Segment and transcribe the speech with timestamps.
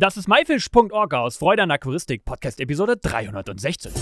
[0.00, 3.92] Das ist myfish.org aus Freude an Aquaristik, Podcast Episode 316.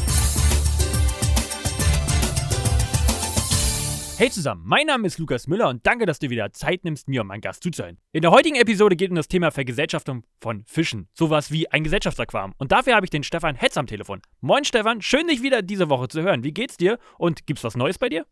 [4.18, 7.22] Hey zusammen, mein Name ist Lukas Müller und danke, dass du wieder Zeit nimmst, mir
[7.22, 7.96] und meinem Gast zuzuhören.
[8.12, 11.08] In der heutigen Episode geht es um das Thema Vergesellschaftung von Fischen.
[11.14, 12.52] Sowas wie ein Gesellschaftsaquarium.
[12.58, 14.20] Und dafür habe ich den Stefan Hetz am Telefon.
[14.42, 16.44] Moin Stefan, schön dich wieder diese Woche zu hören.
[16.44, 18.26] Wie geht's dir und gibt's was Neues bei dir?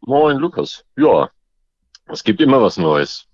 [0.00, 0.84] Moin Lukas.
[0.96, 1.30] Ja,
[2.06, 3.27] es gibt immer was Neues.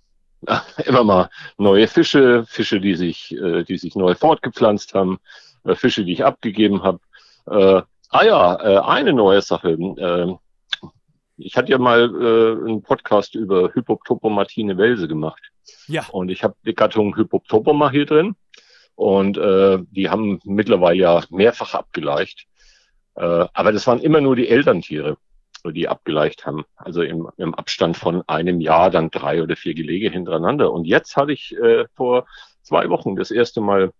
[0.87, 5.19] immer mal neue Fische, Fische, die sich, äh, die sich neu fortgepflanzt haben,
[5.65, 7.01] äh, Fische, die ich abgegeben habe.
[7.47, 9.71] Äh, ah ja, äh, eine neue Sache.
[9.71, 10.35] Äh,
[11.37, 15.43] ich hatte ja mal äh, einen Podcast über Hypoptopomatine Welse gemacht.
[15.89, 16.07] Ja.
[16.11, 18.37] Und ich habe die Gattung Hypoptopoma hier drin.
[18.95, 22.47] Und äh, die haben mittlerweile ja mehrfach abgeleicht.
[23.17, 25.17] Äh, aber das waren immer nur die Elterntiere,
[25.73, 26.65] die abgeleicht haben.
[26.77, 30.73] Also im, im Abstand von einem Jahr dann drei oder vier Gelege hintereinander.
[30.73, 32.27] Und jetzt hatte ich äh, vor
[32.63, 33.93] zwei Wochen das erste Mal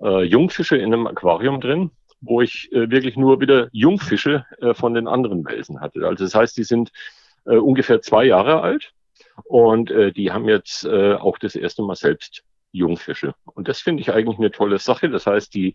[0.00, 4.94] äh, Jungfische in einem Aquarium drin wo ich äh, wirklich nur wieder Jungfische äh, von
[4.94, 6.06] den anderen Welsen hatte.
[6.06, 6.90] Also das heißt, die sind
[7.44, 8.92] äh, ungefähr zwei Jahre alt
[9.44, 13.34] und äh, die haben jetzt äh, auch das erste Mal selbst Jungfische.
[13.44, 15.08] Und das finde ich eigentlich eine tolle Sache.
[15.08, 15.74] Das heißt, die,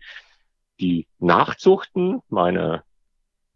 [0.80, 2.84] die Nachzuchten meiner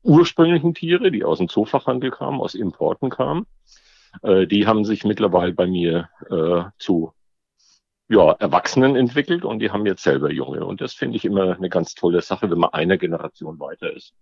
[0.07, 3.47] ursprünglichen Tiere, die aus dem Zoofachhandel kamen, aus Importen kamen,
[4.23, 7.13] äh, die haben sich mittlerweile bei mir äh, zu
[8.09, 10.65] ja, Erwachsenen entwickelt und die haben jetzt selber Junge.
[10.65, 14.15] Und das finde ich immer eine ganz tolle Sache, wenn man eine Generation weiter ist.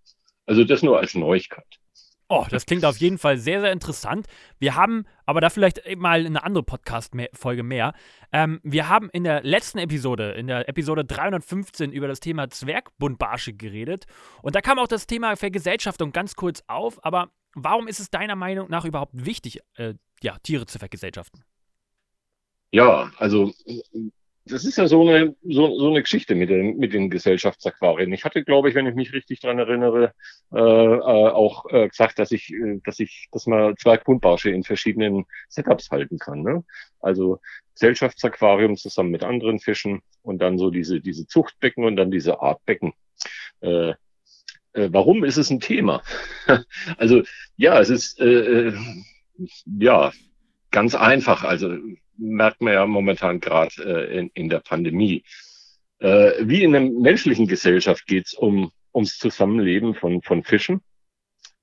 [0.47, 1.67] Also das nur als Neuigkeit.
[2.29, 4.27] Oh, das klingt auf jeden Fall sehr, sehr interessant.
[4.59, 7.93] Wir haben, aber da vielleicht mal eine andere Podcast-Folge mehr.
[8.33, 13.53] Ähm, wir haben in der letzten Episode, in der Episode 315, über das Thema Zwergbundbarsche
[13.53, 14.07] geredet.
[14.41, 17.05] Und da kam auch das Thema Vergesellschaftung ganz kurz auf.
[17.05, 21.45] Aber warum ist es deiner Meinung nach überhaupt wichtig, äh, ja, Tiere zu vergesellschaften?
[22.73, 23.53] Ja, also
[24.47, 28.13] das ist ja so eine, so, so eine Geschichte mit den, mit den Gesellschaftsaquarien.
[28.13, 30.13] Ich hatte, glaube ich, wenn ich mich richtig dran erinnere,
[30.53, 35.25] äh, äh, auch äh, gesagt, dass ich, äh, dass ich, dass man Zwergbuntbarsche in verschiedenen
[35.49, 36.43] Setups halten kann.
[36.43, 36.65] Ne?
[37.01, 37.41] Also
[37.75, 42.93] Gesellschaftsaquarium zusammen mit anderen Fischen und dann so diese, diese Zuchtbecken und dann diese Artbecken.
[43.61, 43.95] Äh,
[44.75, 46.03] äh, warum ist es ein Thema?
[46.99, 47.23] also
[47.57, 48.75] ja, es ist äh, äh
[49.65, 50.13] ja
[50.71, 51.45] ganz einfach.
[51.45, 51.77] Also
[52.17, 55.25] merkt man ja momentan gerade äh, in, in der Pandemie.
[55.99, 60.83] Äh, wie in einer menschlichen Gesellschaft geht es um, ums Zusammenleben von, von Fischen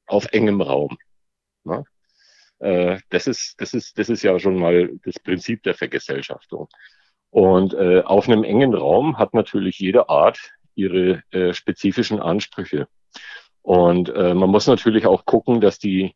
[0.07, 0.97] auf engem Raum.
[1.63, 1.83] Ne?
[2.59, 6.67] Äh, das, ist, das, ist, das ist ja schon mal das Prinzip der Vergesellschaftung.
[7.29, 12.87] Und äh, auf einem engen Raum hat natürlich jede Art ihre äh, spezifischen Ansprüche.
[13.61, 16.15] Und äh, man muss natürlich auch gucken, dass die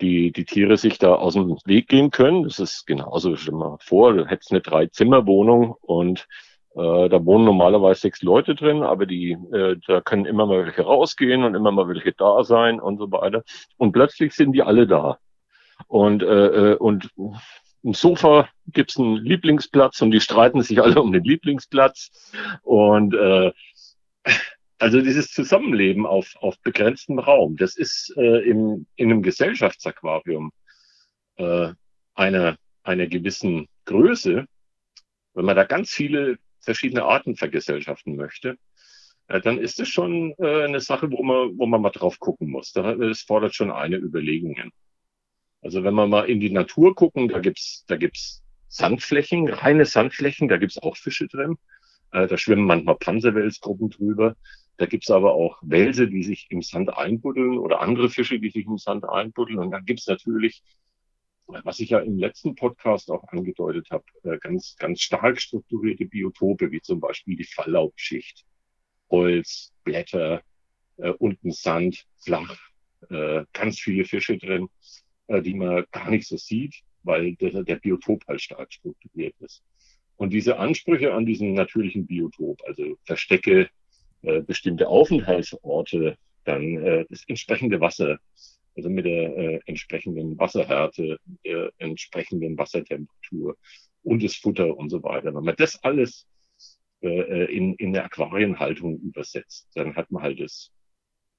[0.00, 2.44] die, die Tiere sich da aus dem Weg gehen können.
[2.44, 6.28] Das ist genauso, stell mal vor, du hättest eine Drei-Zimmer-Wohnung und
[6.74, 10.82] äh, da wohnen normalerweise sechs Leute drin, aber die, äh, da können immer mal welche
[10.82, 13.42] rausgehen und immer mal welche da sein und so weiter.
[13.76, 15.18] Und plötzlich sind die alle da.
[15.86, 17.10] Und, äh, äh und
[17.82, 22.32] im Sofa gibt's einen Lieblingsplatz und die streiten sich alle um den Lieblingsplatz.
[22.62, 23.52] Und äh,
[24.78, 30.52] also dieses Zusammenleben auf, auf begrenztem Raum, das ist äh, im, in einem Gesellschaftsaquarium
[31.36, 31.72] äh,
[32.14, 34.46] einer, einer gewissen Größe,
[35.34, 38.56] wenn man da ganz viele verschiedene Arten vergesellschaften möchte,
[39.28, 42.50] äh, dann ist es schon äh, eine Sache, wo man, wo man mal drauf gucken
[42.50, 42.72] muss.
[42.72, 44.72] Das fordert schon eine Überlegungen.
[45.60, 50.48] Also wenn wir mal in die Natur gucken, da gibt's da gibt's Sandflächen, reine Sandflächen,
[50.48, 51.56] da gibt's auch Fische drin.
[52.12, 54.36] Äh, da schwimmen manchmal Panzerwelsgruppen drüber.
[54.78, 58.64] Da gibt's aber auch Wälse, die sich im Sand einbuddeln oder andere Fische, die sich
[58.64, 59.58] im Sand einbuddeln.
[59.58, 60.62] Und dann gibt's natürlich,
[61.46, 66.70] was ich ja im letzten Podcast auch angedeutet habe, äh, ganz, ganz stark strukturierte Biotope,
[66.70, 68.44] wie zum Beispiel die Falllaubschicht.
[69.10, 70.42] Holz, Blätter,
[70.98, 72.56] äh, unten Sand, flach,
[73.10, 74.68] äh, ganz viele Fische drin,
[75.26, 79.64] äh, die man gar nicht so sieht, weil der, der Biotop halt stark strukturiert ist.
[80.14, 83.70] Und diese Ansprüche an diesen natürlichen Biotop, also Verstecke,
[84.22, 88.18] äh, bestimmte Aufenthaltsorte dann äh, das entsprechende Wasser,
[88.76, 93.56] also mit der äh, entsprechenden Wasserhärte, der entsprechenden Wassertemperatur
[94.02, 95.34] und das Futter und so weiter.
[95.34, 96.26] Wenn man das alles
[97.02, 100.70] äh, äh in, in der Aquarienhaltung übersetzt, dann hat man halt das,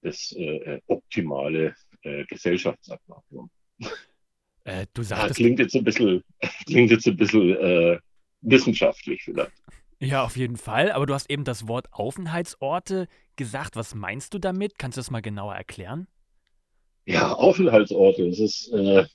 [0.01, 3.49] das äh, äh optimale äh, Gesellschaftsaquarium.
[4.63, 5.27] Äh, du sagst.
[5.27, 6.23] Ja, klingt jetzt ein bisschen,
[6.67, 7.99] klingt jetzt ein bisschen äh,
[8.41, 9.51] wissenschaftlich vielleicht.
[9.99, 10.91] Ja, auf jeden Fall.
[10.91, 13.75] Aber du hast eben das Wort Aufenthaltsorte gesagt.
[13.75, 14.79] Was meinst du damit?
[14.79, 16.07] Kannst du das mal genauer erklären?
[17.05, 18.29] Ja, Aufenthaltsorte.
[18.29, 19.05] Das ist, äh,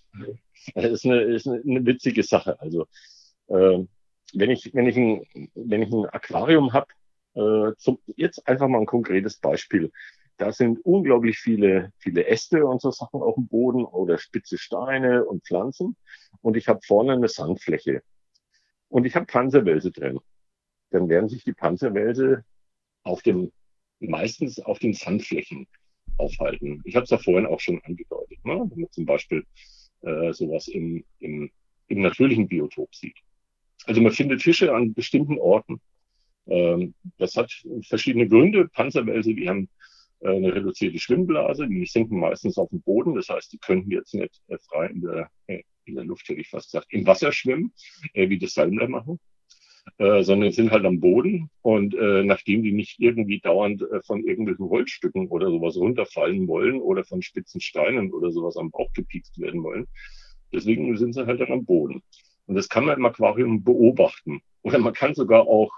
[0.75, 2.60] ist, eine, ist eine, witzige Sache.
[2.60, 2.86] Also,
[3.46, 3.84] äh,
[4.34, 6.88] wenn ich, wenn ich ein, wenn ich ein Aquarium habe,
[7.34, 7.72] äh,
[8.16, 9.90] jetzt einfach mal ein konkretes Beispiel.
[10.36, 15.25] Da sind unglaublich viele, viele Äste und so Sachen auf dem Boden oder spitze Steine
[15.25, 15.96] und Pflanzen.
[16.42, 18.02] Und ich habe vorne eine Sandfläche.
[18.88, 20.19] Und ich habe Panzerwälse drin.
[20.90, 22.44] Dann werden sich die Panzerwälse
[23.02, 23.50] auf dem,
[24.00, 25.66] meistens auf den Sandflächen
[26.19, 26.82] aufhalten.
[26.84, 28.44] Ich habe es ja vorhin auch schon angedeutet.
[28.44, 28.66] Ne?
[28.70, 29.44] Wenn man zum Beispiel
[30.02, 31.50] äh, sowas im, im,
[31.88, 33.16] im natürlichen Biotop sieht.
[33.86, 35.81] Also man findet Fische an bestimmten Orten.
[36.46, 37.52] Ähm, das hat
[37.82, 38.69] verschiedene Gründe.
[38.69, 39.69] Panzerwälse, die haben
[40.20, 43.14] äh, eine reduzierte Schwimmblase, die sinken meistens auf dem Boden.
[43.14, 46.40] Das heißt, die könnten jetzt nicht äh, frei in der, äh, in der Luft, hätte
[46.40, 47.72] ich fast gesagt, im Wasser schwimmen,
[48.14, 49.19] äh, wie das Salmler machen.
[49.98, 54.25] Äh, sondern sind halt am Boden und äh, nachdem die nicht irgendwie dauernd äh, von
[54.25, 59.38] irgendwelchen Holzstücken oder sowas runterfallen wollen oder von spitzen Steinen oder sowas am Bauch gepiekst
[59.38, 59.86] werden wollen,
[60.52, 62.02] deswegen sind sie halt dann am Boden.
[62.46, 64.40] Und das kann man im Aquarium beobachten.
[64.62, 65.70] Oder man kann sogar auch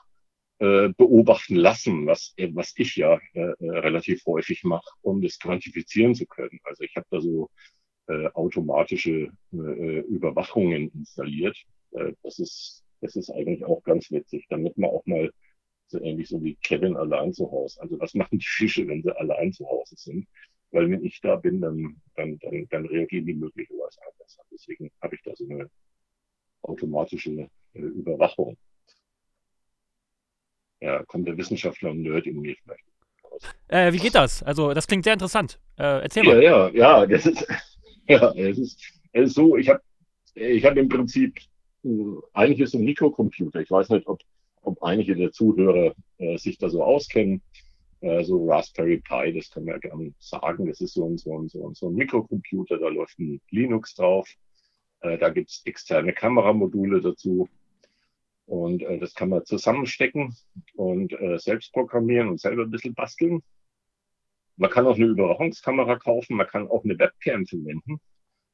[0.60, 6.14] äh, beobachten lassen, was, äh, was ich ja äh, relativ häufig mache, um das quantifizieren
[6.14, 6.58] zu können.
[6.64, 7.50] Also ich habe da so
[8.06, 11.58] äh, automatische äh, Überwachungen installiert.
[11.90, 15.30] Äh, das ist das ist eigentlich auch ganz witzig, damit man auch mal
[15.88, 17.80] so ähnlich so wie Kevin allein zu Hause.
[17.80, 20.26] Also was machen die Fische, wenn sie allein zu Hause sind?
[20.72, 24.38] Weil wenn ich da bin, dann, dann, dann, dann reagieren die möglicherweise anders.
[24.50, 25.70] Deswegen habe ich da so eine
[26.62, 28.56] automatische äh, Überwachung.
[30.80, 32.84] Ja, kommt der Wissenschaftler und Nerd in mir vielleicht.
[33.68, 34.42] Äh, wie geht das?
[34.42, 35.58] Also, das klingt sehr interessant.
[35.78, 36.42] Äh, erzähl mal.
[36.42, 37.46] Ja, ja, ja, das ist,
[38.08, 38.80] ja, es ist,
[39.12, 39.80] es ist so, ich habe
[40.34, 41.38] ich hab im Prinzip
[42.32, 43.60] eigentlich ist ein Mikrocomputer.
[43.60, 44.20] Ich weiß nicht, ob,
[44.62, 47.42] ob einige der Zuhörer äh, sich da so auskennen.
[48.00, 50.66] Äh, so Raspberry Pi, das kann man ja gerne sagen.
[50.66, 53.94] Das ist so ein, so ein, so ein, so ein Mikrocomputer, da läuft ein Linux
[53.94, 54.28] drauf.
[55.00, 57.48] Äh, da gibt's externe Kameramodule dazu.
[58.46, 60.36] Und äh, das kann man zusammenstecken
[60.74, 63.42] und äh, selbst programmieren und selber ein bisschen basteln.
[64.56, 68.00] Man kann auch eine Überwachungskamera kaufen, man kann auch eine Webcam verwenden.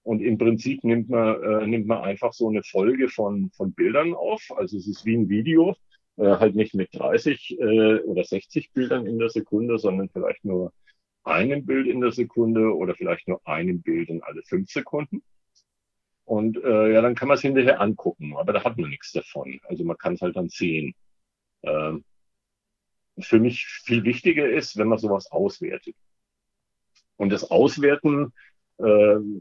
[0.03, 4.15] Und im Prinzip nimmt man, äh, nimmt man einfach so eine Folge von, von Bildern
[4.15, 4.43] auf.
[4.57, 5.77] Also es ist wie ein Video,
[6.17, 10.73] äh, halt nicht mit 30 äh, oder 60 Bildern in der Sekunde, sondern vielleicht nur
[11.25, 15.23] einem Bild in der Sekunde oder vielleicht nur einem Bild in alle fünf Sekunden.
[16.25, 19.61] Und äh, ja, dann kann man es hinterher angucken, aber da hat man nichts davon.
[19.65, 20.95] Also man kann es halt dann sehen.
[21.63, 22.05] Ähm,
[23.21, 25.95] für mich viel wichtiger ist, wenn man sowas auswertet.
[27.17, 28.33] Und das Auswerten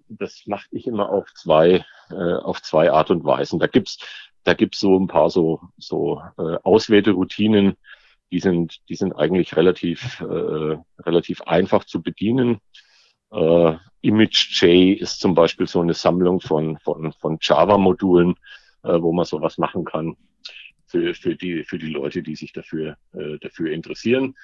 [0.08, 3.60] das mache ich immer auf zwei, äh, auf zwei Art und Weisen.
[3.60, 3.98] Da gibt's,
[4.44, 7.76] da gibt's so ein paar so, so äh, Auswerteroutinen,
[8.32, 12.60] die sind, die sind eigentlich relativ, äh, relativ einfach zu bedienen.
[13.32, 18.36] Äh, ImageJ ist zum Beispiel so eine Sammlung von, von, von Java-Modulen,
[18.84, 20.18] wo man sowas machen kann
[20.88, 22.98] für, für, die, für die Leute, die sich dafür,
[23.42, 24.36] dafür interessieren.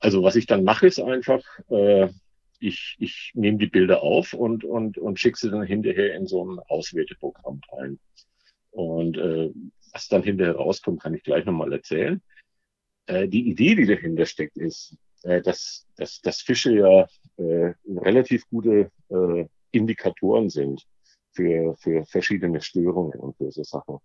[0.00, 1.40] Also was ich dann mache, ist einfach,
[2.58, 6.44] ich, ich nehme die Bilder auf und, und, und schicke sie dann hinterher in so
[6.44, 7.98] ein Auswerteprogramm rein.
[8.70, 9.50] Und äh,
[9.92, 12.20] was dann hinterher rauskommt, kann ich gleich nochmal erzählen.
[13.06, 17.06] Äh, die Idee, die dahinter steckt, ist, äh, dass, dass, dass Fische ja
[17.36, 20.86] äh, relativ gute äh, Indikatoren sind
[21.32, 23.98] für, für verschiedene Störungen und für so Sachen.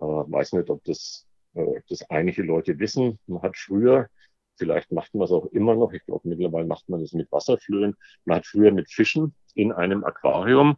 [0.00, 3.18] Äh, weiß nicht, ob das, äh, das einige Leute wissen.
[3.26, 4.08] Man hat früher
[4.58, 5.92] Vielleicht macht man es auch immer noch.
[5.92, 7.96] Ich glaube, mittlerweile macht man das mit Wasserflöhen.
[8.24, 10.76] Man hat früher mit Fischen in einem Aquarium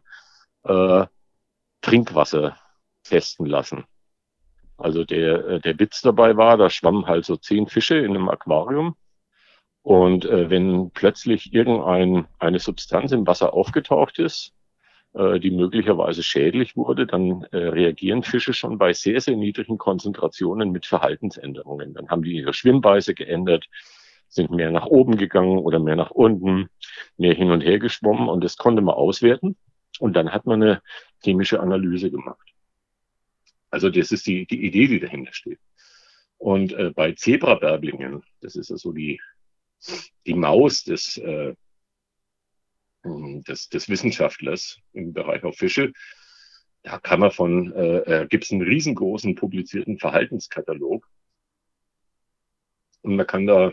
[0.63, 1.05] äh,
[1.81, 2.57] Trinkwasser
[3.03, 3.85] testen lassen.
[4.77, 8.29] Also der, äh, der Witz dabei war, da schwammen halt so zehn Fische in einem
[8.29, 8.95] Aquarium.
[9.83, 14.53] Und äh, wenn plötzlich irgendeine eine Substanz im Wasser aufgetaucht ist,
[15.13, 20.85] die möglicherweise schädlich wurde, dann äh, reagieren Fische schon bei sehr, sehr niedrigen Konzentrationen mit
[20.85, 21.93] Verhaltensänderungen.
[21.93, 23.65] Dann haben die ihre Schwimmweise geändert,
[24.29, 26.69] sind mehr nach oben gegangen oder mehr nach unten,
[27.17, 29.57] mehr hin und her geschwommen und das konnte man auswerten.
[29.99, 30.81] Und dann hat man eine
[31.21, 32.47] chemische Analyse gemacht.
[33.69, 35.59] Also das ist die, die Idee, die dahinter steht.
[36.37, 39.19] Und äh, bei Zebrabärblingen, das ist also die,
[40.25, 41.53] die Maus des, äh,
[43.03, 45.93] des, des Wissenschaftlers im Bereich auf Fische.
[46.83, 51.07] Da kann man von, äh, äh, gibt es einen riesengroßen publizierten Verhaltenskatalog.
[53.01, 53.71] Und man kann da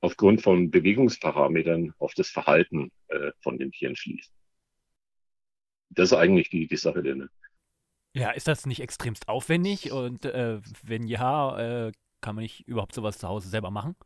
[0.00, 4.32] aufgrund von Bewegungsparametern auf das Verhalten äh, von den Tieren schließen.
[5.90, 7.28] Das ist eigentlich die, die Sache denn.
[8.14, 9.92] Ja, ist das nicht extremst aufwendig?
[9.92, 13.96] Und äh, wenn ja, äh, kann man nicht überhaupt sowas zu Hause selber machen?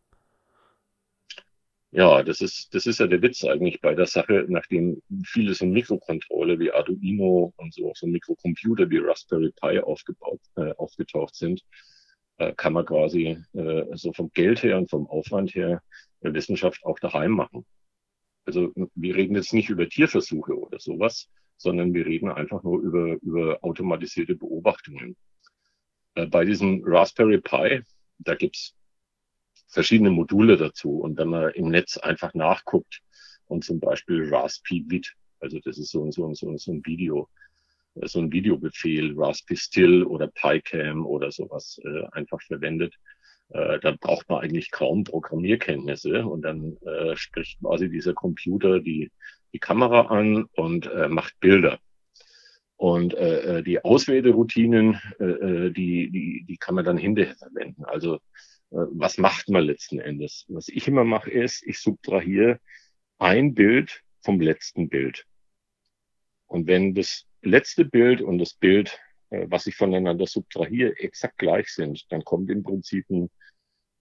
[1.95, 5.65] Ja, das ist, das ist ja der Witz eigentlich bei der Sache, nachdem viele so
[5.65, 11.63] Mikrokontrolle wie Arduino und so, so Mikrocomputer wie Raspberry Pi aufgebaut, äh, aufgetaucht sind,
[12.39, 15.83] äh, kann man quasi äh, so vom Geld her und vom Aufwand her
[16.21, 17.65] der Wissenschaft auch daheim machen.
[18.45, 23.19] Also wir reden jetzt nicht über Tierversuche oder sowas, sondern wir reden einfach nur über,
[23.23, 25.17] über automatisierte Beobachtungen.
[26.17, 27.83] Äh, bei diesem Raspberry Pi,
[28.19, 28.75] da gibt's
[29.75, 31.01] verschiedene Module dazu.
[31.01, 33.01] Und wenn man im Netz einfach nachguckt
[33.47, 37.29] und zum Beispiel Raspi-Vid, also das ist so, so, so, so ein Video,
[37.97, 42.95] äh, so ein Videobefehl, Raspi-Still oder PyCam oder sowas äh, einfach verwendet,
[43.51, 49.11] äh, dann braucht man eigentlich kaum Programmierkenntnisse und dann äh, spricht quasi dieser Computer die,
[49.53, 51.79] die Kamera an und äh, macht Bilder.
[52.77, 57.85] Und äh, äh die Auswähleroutinen, äh, äh, die, die, die kann man dann hinterher verwenden.
[57.85, 58.19] Also
[58.75, 60.45] was macht man letzten Endes?
[60.49, 62.61] Was ich immer mache, ist, ich subtrahiere
[63.19, 65.25] ein Bild vom letzten Bild.
[66.47, 68.99] Und wenn das letzte Bild und das Bild,
[69.31, 73.31] äh, was ich voneinander subtrahiere, exakt gleich sind, dann kommt im Prinzip ein,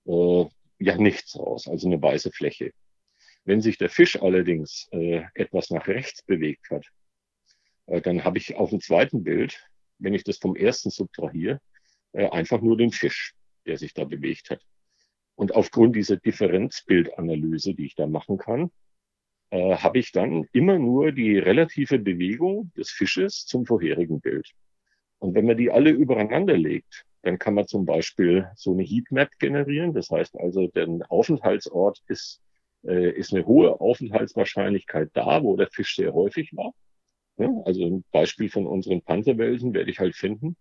[0.06, 0.46] äh,
[0.80, 2.74] ja nichts raus, also eine weiße Fläche.
[3.46, 6.88] Wenn sich der Fisch allerdings äh, etwas nach rechts bewegt hat,
[7.88, 11.62] äh, dann habe ich auf dem zweiten Bild, wenn ich das vom ersten subtrahiere,
[12.14, 14.62] äh, einfach nur den Fisch der sich da bewegt hat.
[15.36, 18.72] Und aufgrund dieser Differenzbildanalyse, die ich da machen kann,
[19.50, 24.50] äh, habe ich dann immer nur die relative Bewegung des Fisches zum vorherigen Bild.
[25.20, 29.30] Und wenn man die alle übereinander legt, dann kann man zum Beispiel so eine Heatmap
[29.40, 29.94] generieren.
[29.94, 32.42] Das heißt also, der Aufenthaltsort ist,
[32.86, 36.74] äh, ist eine hohe Aufenthaltswahrscheinlichkeit da, wo der Fisch sehr häufig war.
[37.38, 40.58] Ja, also ein Beispiel von unseren Panzerwelsen werde ich halt finden.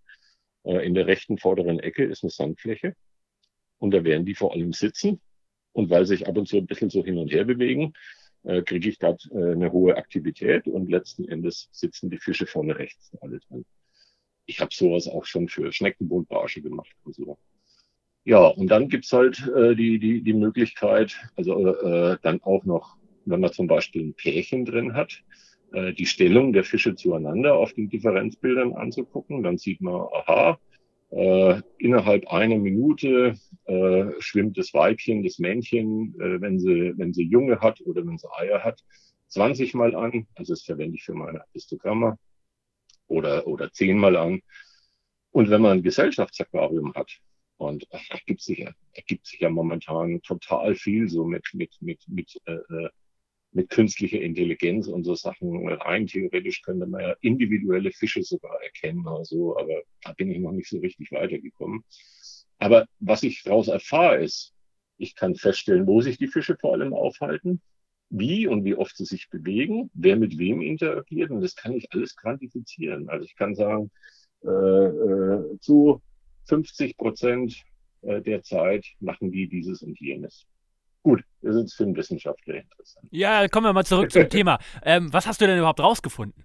[0.65, 2.95] Äh, in der rechten vorderen Ecke ist eine Sandfläche
[3.79, 5.21] und da werden die vor allem sitzen.
[5.73, 7.95] Und weil sich ab und zu ein bisschen so hin und her bewegen,
[8.45, 12.79] äh, kriege ich dort äh, eine hohe Aktivität und letzten Endes sitzen die Fische vorne
[12.79, 13.65] rechts alle drin.
[14.47, 17.39] Ich habe sowas auch schon für Schneckenbootbarsche gemacht und so.
[18.25, 22.97] Ja, und dann gibt's halt äh, die, die, die Möglichkeit, also äh, dann auch noch,
[23.25, 25.23] wenn man zum Beispiel ein Pärchen drin hat,
[25.73, 29.43] äh, die Stellung der Fische zueinander auf den Differenzbildern anzugucken.
[29.43, 30.59] Dann sieht man, aha,
[31.11, 37.25] äh, innerhalb einer Minute äh, schwimmt das Weibchen, das Männchen, äh, wenn, sie, wenn sie
[37.25, 38.83] Junge hat oder wenn sie Eier hat,
[39.29, 40.27] 20 Mal an.
[40.35, 42.17] Also das verwende ich für meine Histogramma
[43.09, 44.41] oder, oder 10 Mal an.
[45.33, 47.11] Und wenn man ein Gesellschaftsaquarium hat,
[47.59, 51.77] und da gibt sich ja, da gibt sich ja momentan total viel so mit, mit,
[51.81, 52.89] mit, mit äh, äh
[53.53, 55.69] mit künstlicher Intelligenz und so Sachen.
[55.69, 60.39] Rein theoretisch könnte man ja individuelle Fische sogar erkennen oder so, aber da bin ich
[60.39, 61.85] noch nicht so richtig weitergekommen.
[62.59, 64.55] Aber was ich daraus erfahre ist,
[64.97, 67.61] ich kann feststellen, wo sich die Fische vor allem aufhalten,
[68.09, 71.91] wie und wie oft sie sich bewegen, wer mit wem interagiert und das kann ich
[71.93, 73.09] alles quantifizieren.
[73.09, 73.91] Also ich kann sagen,
[74.45, 76.03] äh, äh, zu
[76.45, 77.63] 50 Prozent
[78.03, 80.47] äh, der Zeit machen die dieses und jenes.
[81.03, 83.09] Gut, das ist für einen Wissenschaftler interessant.
[83.11, 84.59] Ja, kommen wir mal zurück zum Thema.
[84.85, 86.45] Ähm, was hast du denn überhaupt rausgefunden?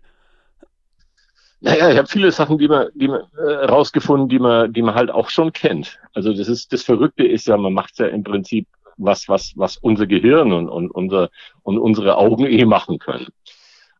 [1.59, 4.93] Naja, ich habe viele Sachen, die man, die man äh, rausgefunden, die man, die man
[4.93, 5.99] halt auch schon kennt.
[6.13, 9.77] Also das ist das Verrückte ist ja, man macht ja im Prinzip was, was, was
[9.77, 11.29] unser Gehirn und, und, unser,
[11.63, 13.27] und unsere Augen eh machen können.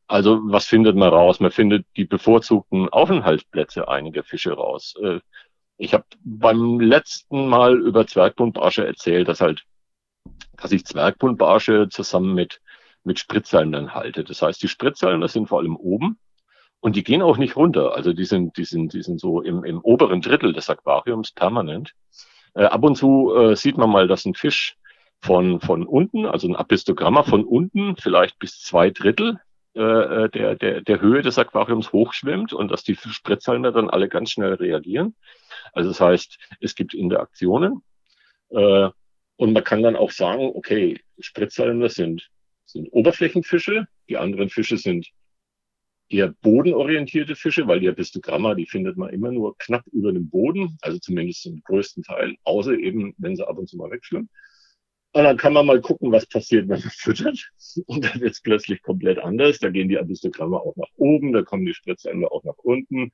[0.08, 1.40] Also was findet man raus?
[1.40, 4.96] Man findet die bevorzugten Aufenthaltsplätze einiger Fische raus.
[5.02, 5.20] Äh,
[5.78, 9.64] ich habe beim letzten Mal über Zwergbuntbarsche erzählt, dass halt
[10.58, 12.62] dass ich Zwergbuntbarsche zusammen mit,
[13.04, 14.24] mit Spritzsalmern halte.
[14.24, 16.20] Das heißt, die Spritzsalmer sind vor allem oben
[16.80, 17.96] und die gehen auch nicht runter.
[17.96, 21.94] Also die sind, die sind, die sind so im, im oberen Drittel des Aquariums permanent.
[22.54, 24.76] Äh, ab und zu äh, sieht man mal, dass ein Fisch
[25.22, 29.40] von, von unten, also ein Apistogramma von unten, vielleicht bis zwei Drittel
[29.76, 34.10] äh, äh der, der, der Höhe des Aquariums hochschwimmt und dass die Spritzhalmer dann alle
[34.10, 35.16] ganz schnell reagieren.
[35.74, 37.84] Also das heißt, es gibt Interaktionen.
[38.50, 38.90] Äh,
[39.38, 42.30] und man kann dann auch sagen, okay, Spritzsalmer sind,
[42.66, 45.08] sind Oberflächenfische, die anderen Fische sind
[46.10, 50.78] eher bodenorientierte Fische, weil die Apistogramma, die findet man immer nur knapp über dem Boden,
[50.82, 54.30] also zumindest im größten Teil, außer eben, wenn sie ab und zu mal wegschwimmen.
[55.14, 57.50] Und dann kann man mal gucken, was passiert, wenn man füttert.
[57.86, 59.60] Und dann wird es plötzlich komplett anders.
[59.60, 63.12] Da gehen die Abistogramme auch nach oben, da kommen die Spritzsalmer auch nach unten.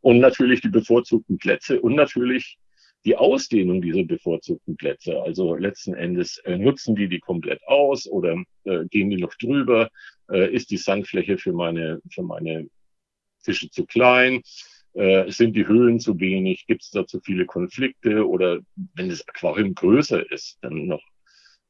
[0.00, 2.58] Und natürlich die bevorzugten Plätze und natürlich
[3.04, 5.20] die Ausdehnung dieser bevorzugten Plätze.
[5.22, 9.90] Also letzten Endes äh, nutzen die die komplett aus oder äh, gehen die noch drüber?
[10.30, 12.68] Äh, ist die Sandfläche für meine, für meine
[13.42, 14.42] Fische zu klein?
[14.94, 16.66] Äh, sind die Höhlen zu wenig?
[16.66, 18.26] Gibt es da zu viele Konflikte?
[18.26, 18.60] Oder
[18.94, 21.02] wenn das Aquarium größer ist, dann noch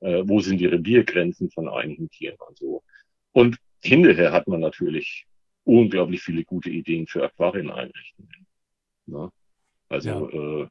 [0.04, 2.82] äh, wo sind die Reviergrenzen von einigen Tieren und so.
[3.32, 5.26] Und hinterher hat man natürlich
[5.64, 8.46] unglaublich viele gute Ideen für Aquarieneinrichtungen.
[9.06, 9.30] Ne?
[9.88, 10.62] Also ja.
[10.62, 10.68] Äh,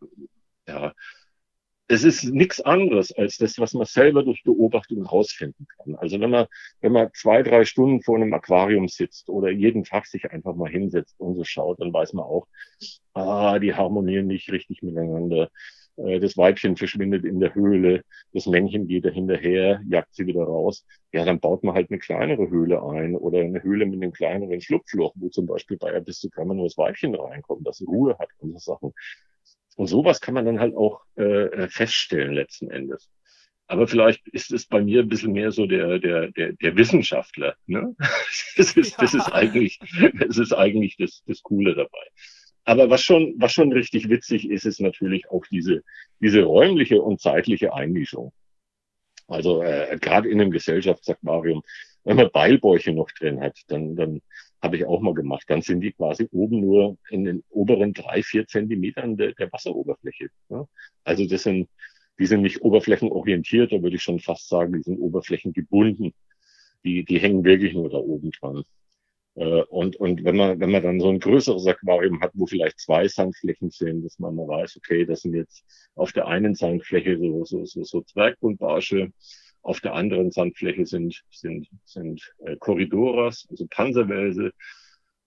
[1.87, 5.95] es ist nichts anderes als das, was man selber durch Beobachtung herausfinden kann.
[5.95, 6.47] Also wenn man,
[6.81, 10.69] wenn man zwei, drei Stunden vor einem Aquarium sitzt oder jeden Tag sich einfach mal
[10.69, 12.47] hinsetzt und so schaut, dann weiß man auch,
[13.13, 15.49] ah, die harmonieren nicht richtig miteinander.
[15.97, 20.43] Äh, das Weibchen verschwindet in der Höhle, das Männchen geht da hinterher, jagt sie wieder
[20.43, 20.85] raus.
[21.11, 24.61] Ja, dann baut man halt eine kleinere Höhle ein oder eine Höhle mit einem kleineren
[24.61, 28.73] Schlupfloch, wo zum Beispiel bei Abystogamma nur das Weibchen reinkommt, das Ruhe hat und so
[28.73, 28.93] Sachen.
[29.75, 33.09] Und sowas kann man dann halt auch äh, äh, feststellen letzten Endes.
[33.67, 37.55] Aber vielleicht ist es bei mir ein bisschen mehr so der, der, der, der Wissenschaftler.
[37.65, 37.95] Ne?
[38.55, 39.79] Das, ist, das ist eigentlich,
[40.19, 42.07] das ist eigentlich das, das Coole dabei.
[42.65, 45.81] Aber was schon, was schon richtig witzig ist, ist natürlich auch diese,
[46.19, 48.31] diese räumliche und zeitliche Einmischung.
[49.27, 51.63] Also äh, gerade in einem Gesellschaftsaquarium,
[52.03, 54.21] wenn man Beilbäuche noch drin hat, dann, dann
[54.63, 55.43] habe ich auch mal gemacht.
[55.47, 60.29] Dann sind die quasi oben nur in den oberen drei, vier Zentimetern der, der Wasseroberfläche.
[60.49, 60.65] Ja?
[61.03, 61.69] Also das sind,
[62.17, 66.13] die sind nicht oberflächenorientiert, da würde ich schon fast sagen, die sind oberflächengebunden.
[66.85, 68.63] Die, die hängen wirklich nur da oben dran.
[69.35, 72.79] Äh, und, und wenn man, wenn man dann so ein größeres Aquarium hat, wo vielleicht
[72.79, 75.63] zwei Sandflächen sind, dass man mal weiß, okay, das sind jetzt
[75.95, 79.11] auf der einen Sandfläche so, so, so, so Zwergbundbarsche,
[79.63, 84.51] auf der anderen Sandfläche sind, sind, sind äh, Korridoras, also Panzerwälse.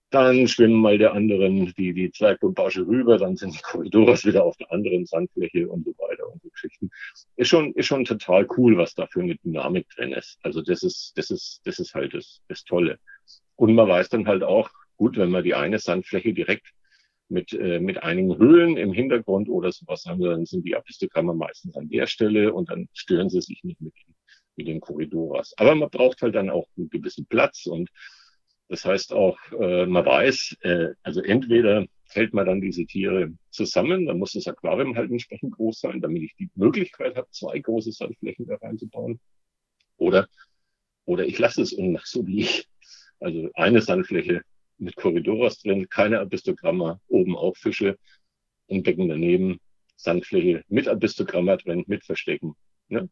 [0.09, 4.55] Dann schwimmen mal der anderen die, die Zwergbundbarsche rüber, dann sind die Korridoras wieder auf
[4.55, 6.89] der anderen Sandfläche und so weiter und so Geschichten.
[7.35, 10.37] Ist schon, ist schon total cool, was da für eine Dynamik drin ist.
[10.43, 12.99] Also das ist, das ist, das ist halt das, das Tolle.
[13.57, 16.67] Und man weiß dann halt auch, gut, wenn man die eine Sandfläche direkt
[17.27, 21.75] mit, äh, mit einigen Höhlen im Hintergrund oder sowas haben, dann sind die Apistogramme meistens
[21.75, 24.15] an der Stelle und dann stören sie sich nicht mit den
[24.57, 25.53] mit den Korridoras.
[25.57, 27.89] Aber man braucht halt dann auch einen gewissen Platz und
[28.69, 34.05] das heißt auch, äh, man weiß, äh, also entweder hält man dann diese Tiere zusammen,
[34.05, 37.91] dann muss das Aquarium halt entsprechend groß sein, damit ich die Möglichkeit habe, zwei große
[37.91, 39.19] Sandflächen da reinzubauen.
[39.97, 40.27] Oder,
[41.05, 42.67] oder ich lasse es und mache so wie ich.
[43.19, 44.41] Also eine Sandfläche
[44.77, 47.97] mit Korridoras drin, keine Abistogramma, oben auch Fische,
[48.69, 49.59] ein Becken daneben,
[49.95, 52.55] Sandfläche mit Abistogramma drin, mit Verstecken.
[52.89, 53.09] Ne?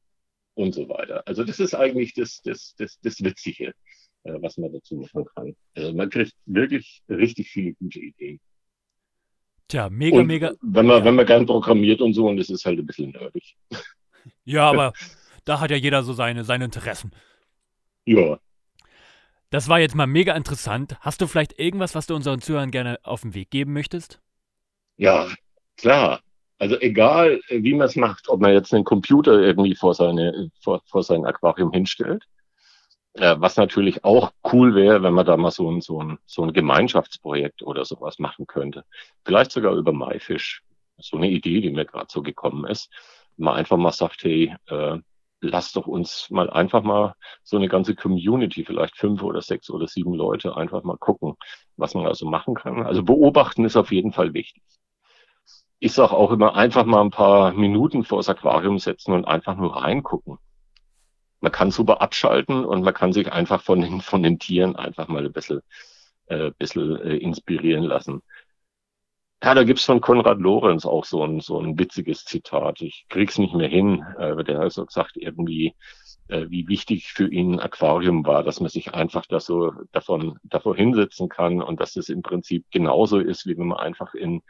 [0.56, 1.24] Und so weiter.
[1.28, 3.74] Also das ist eigentlich das, das, das, das Witzige,
[4.24, 5.56] äh, was man dazu machen kann.
[5.76, 8.40] Also man kriegt wirklich richtig viele gute Ideen.
[9.68, 10.54] Tja, mega, und mega.
[10.62, 11.06] Wenn man, ja.
[11.06, 13.56] wenn man gern programmiert und so, und das ist halt ein bisschen nerdig.
[14.44, 14.94] Ja, aber
[15.46, 17.12] da hat ja jeder so seine, seine Interessen.
[18.06, 18.40] Ja.
[19.52, 20.98] Das war jetzt mal mega interessant.
[21.00, 24.20] Hast du vielleicht irgendwas, was du unseren Zuhörern gerne auf den Weg geben möchtest?
[24.98, 25.30] Ja,
[25.78, 26.22] klar.
[26.58, 30.82] Also egal, wie man es macht, ob man jetzt einen Computer irgendwie vor, seine, vor,
[30.86, 32.24] vor sein Aquarium hinstellt,
[33.14, 36.44] äh, was natürlich auch cool wäre, wenn man da mal so ein, so, ein, so
[36.44, 38.86] ein Gemeinschaftsprojekt oder sowas machen könnte.
[39.26, 40.62] Vielleicht sogar über MyFish.
[40.98, 42.90] So eine Idee, die mir gerade so gekommen ist.
[43.36, 44.98] Man einfach mal sagt, hey, äh,
[45.42, 49.88] lass doch uns mal einfach mal so eine ganze Community, vielleicht fünf oder sechs oder
[49.88, 51.36] sieben Leute, einfach mal gucken,
[51.76, 52.86] was man also machen kann.
[52.86, 54.64] Also beobachten ist auf jeden Fall wichtig
[55.80, 59.56] ich sage auch immer, einfach mal ein paar Minuten vor das Aquarium setzen und einfach
[59.56, 60.38] nur reingucken.
[61.42, 65.08] Man kann super abschalten und man kann sich einfach von den, von den Tieren einfach
[65.08, 65.62] mal ein bisschen,
[66.28, 68.22] äh, bisschen äh, inspirieren lassen.
[69.44, 72.82] Ja, da gibt's von Konrad Lorenz auch so ein, so ein witziges Zitat.
[72.82, 74.04] Ich krieg's nicht mehr hin.
[74.18, 75.76] Äh, der hat so gesagt, irgendwie,
[76.30, 80.40] äh, wie wichtig für ihn ein Aquarium war, dass man sich einfach da so davon,
[80.44, 84.42] davor hinsetzen kann und dass es im Prinzip genauso ist, wie wenn man einfach in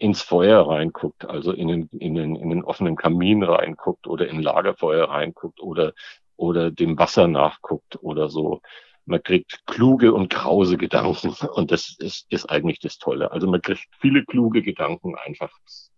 [0.00, 4.42] ins Feuer reinguckt, also in den, in den, in den offenen Kamin reinguckt oder in
[4.42, 5.92] Lagerfeuer reinguckt oder,
[6.36, 8.62] oder dem Wasser nachguckt oder so.
[9.04, 13.30] Man kriegt kluge und krause Gedanken und das ist, ist eigentlich das Tolle.
[13.30, 15.52] Also man kriegt viele kluge Gedanken einfach,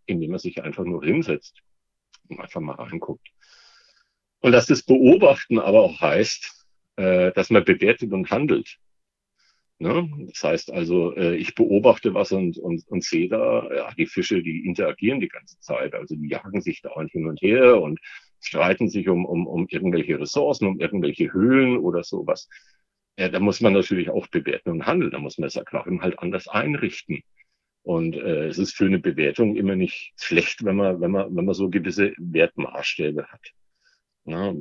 [0.07, 1.61] indem man sich einfach nur hinsetzt
[2.29, 3.29] und einfach mal reinguckt.
[4.41, 8.79] Und dass das Beobachten aber auch heißt, äh, dass man bewertet und handelt.
[9.83, 10.09] Ne?
[10.29, 14.41] Das heißt also, äh, ich beobachte was und, und, und sehe da, ja, die Fische,
[14.41, 15.93] die interagieren die ganze Zeit.
[15.95, 17.99] Also die jagen sich da hin und her und
[18.39, 22.49] streiten sich um, um, um irgendwelche Ressourcen, um irgendwelche Höhlen oder sowas.
[23.19, 25.11] Ja, da muss man natürlich auch bewerten und handeln.
[25.11, 27.23] Da muss man das Aquarium halt anders einrichten.
[27.83, 31.45] Und äh, es ist für eine Bewertung immer nicht schlecht, wenn man, wenn man, wenn
[31.45, 33.51] man so gewisse Wertmaßstäbe hat.
[34.27, 34.55] Ja,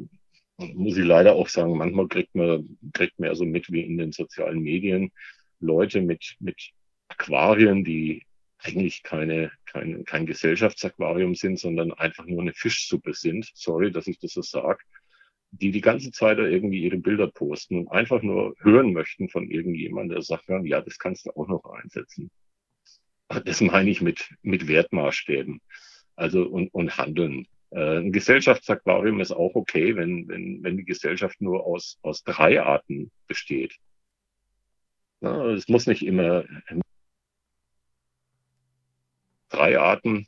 [0.74, 3.97] muss ich leider auch sagen, manchmal kriegt man, kriegt man ja so mit wie in
[3.97, 5.12] den sozialen Medien
[5.60, 6.71] Leute mit, mit
[7.10, 8.26] Aquarien, die
[8.60, 13.50] eigentlich keine, kein, kein Gesellschaftsaquarium sind, sondern einfach nur eine Fischsuppe sind.
[13.54, 14.80] Sorry, dass ich das so sage.
[15.52, 19.50] die die ganze Zeit da irgendwie ihre Bilder posten und einfach nur hören möchten von
[19.50, 22.32] irgendjemandem, der sagt, ja, das kannst du auch noch einsetzen.
[23.45, 25.62] Das meine ich mit, mit Wertmaßstäben.
[26.15, 27.47] Also und, und Handeln.
[27.71, 32.62] Äh, ein Gesellschaftsaquarium ist auch okay, wenn, wenn, wenn die Gesellschaft nur aus, aus drei
[32.62, 33.77] Arten besteht.
[35.21, 36.45] Ja, es muss nicht immer
[39.49, 40.27] drei Arten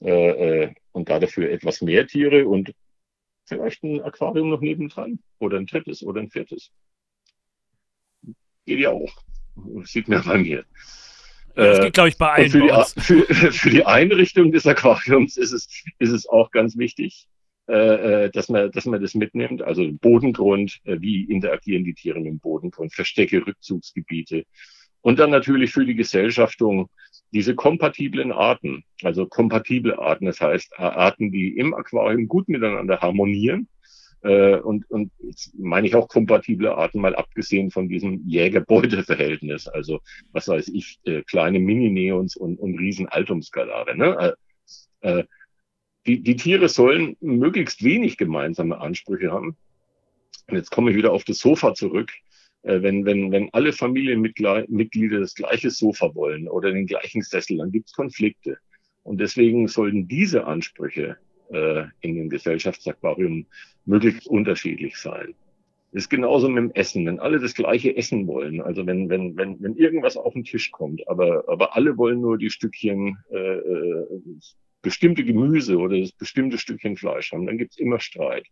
[0.00, 2.74] äh, äh, und da dafür etwas mehr Tiere und
[3.44, 6.72] vielleicht ein Aquarium noch nebendran oder ein drittes oder ein viertes.
[8.64, 9.12] Geht ja auch.
[9.84, 10.64] Sieht man bei mir.
[11.64, 12.50] Das geht, glaube ich, bei allen.
[12.50, 15.68] Für die, für, für, die, Einrichtung des Aquariums ist es,
[15.98, 17.26] ist es auch ganz wichtig,
[17.68, 19.62] äh, äh, dass, man, dass man das mitnimmt.
[19.62, 24.44] Also Bodengrund, äh, wie interagieren die Tiere mit dem Bodengrund, Verstecke, Rückzugsgebiete.
[25.02, 26.90] Und dann natürlich für die Gesellschaftung
[27.32, 33.68] diese kompatiblen Arten, also kompatible Arten, das heißt Arten, die im Aquarium gut miteinander harmonieren.
[34.22, 35.10] Äh, und, und
[35.54, 39.66] meine ich auch kompatible Arten, mal abgesehen von diesem Jäger-Beute-Verhältnis.
[39.66, 40.00] Also,
[40.32, 43.96] was weiß ich, äh, kleine Mini-Neons und, und Riesen-Altumskalare.
[43.96, 44.34] Ne?
[45.00, 45.24] Äh,
[46.06, 49.56] die, die Tiere sollen möglichst wenig gemeinsame Ansprüche haben.
[50.48, 52.10] Und jetzt komme ich wieder auf das Sofa zurück.
[52.62, 57.72] Äh, wenn, wenn, wenn alle Familienmitglieder das gleiche Sofa wollen oder den gleichen Sessel, dann
[57.72, 58.58] gibt es Konflikte.
[59.02, 61.16] Und deswegen sollten diese Ansprüche
[61.52, 63.46] äh, in dem Gesellschaftsaquarium
[63.84, 65.34] möglichst unterschiedlich sein.
[65.92, 67.04] Das ist genauso mit dem Essen.
[67.06, 70.70] Wenn alle das gleiche essen wollen, also wenn, wenn, wenn, wenn irgendwas auf den Tisch
[70.70, 74.06] kommt, aber, aber alle wollen nur die Stückchen äh, äh
[74.82, 78.46] bestimmte Gemüse oder das bestimmte Stückchen Fleisch haben, dann gibt's immer Streit.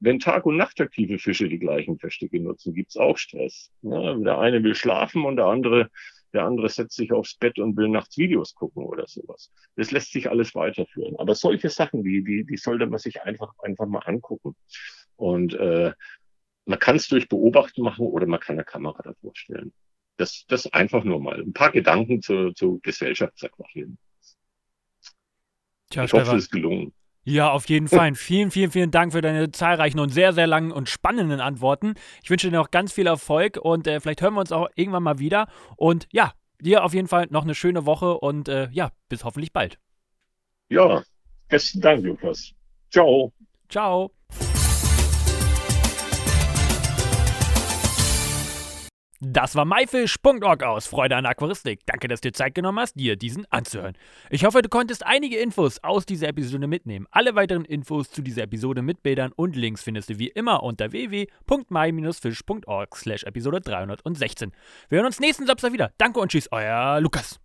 [0.00, 3.70] Wenn Tag- und Nachtaktive Fische die gleichen Verstecke nutzen, gibt's auch Stress.
[3.82, 5.90] Ja, der eine will schlafen und der andere,
[6.34, 9.52] der andere setzt sich aufs Bett und will nachts Videos gucken oder sowas.
[9.76, 11.16] Das lässt sich alles weiterführen.
[11.18, 14.56] Aber solche Sachen, die, die, die sollte man sich einfach, einfach mal angucken.
[15.16, 15.92] Und äh,
[16.66, 19.72] man kann es durch Beobachten machen oder man kann eine Kamera davor stellen.
[20.16, 21.40] Das, das einfach nur mal.
[21.40, 23.98] Ein paar Gedanken zu, zu Gesellschaftsaquarien.
[25.90, 26.26] Tja, ich Stefan.
[26.26, 26.92] hoffe, es ist gelungen.
[27.24, 28.14] Ja, auf jeden Fall.
[28.14, 31.94] vielen, vielen, vielen Dank für deine zahlreichen und sehr, sehr langen und spannenden Antworten.
[32.22, 35.02] Ich wünsche dir noch ganz viel Erfolg und äh, vielleicht hören wir uns auch irgendwann
[35.02, 35.48] mal wieder.
[35.76, 39.52] Und ja, dir auf jeden Fall noch eine schöne Woche und äh, ja, bis hoffentlich
[39.52, 39.78] bald.
[40.68, 41.02] Ja,
[41.48, 42.52] besten Dank, Lukas.
[42.90, 43.32] Ciao.
[43.68, 44.12] Ciao.
[49.20, 51.80] Das war myfish.org aus Freude an Aquaristik.
[51.86, 53.96] Danke, dass du dir Zeit genommen hast, dir diesen anzuhören.
[54.30, 57.06] Ich hoffe, du konntest einige Infos aus dieser Episode mitnehmen.
[57.10, 60.92] Alle weiteren Infos zu dieser Episode mit Bildern und Links findest du wie immer unter
[60.92, 64.52] www.my-fish.org slash Episode 316.
[64.88, 65.92] Wir hören uns nächsten Samstag wieder.
[65.98, 67.43] Danke und tschüss, euer Lukas.